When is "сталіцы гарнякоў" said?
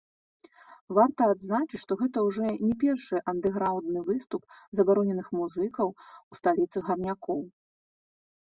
6.39-7.39